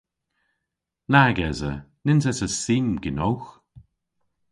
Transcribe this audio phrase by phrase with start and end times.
[1.11, 1.71] Nag esa.
[2.05, 3.47] Nyns esa sim genowgh.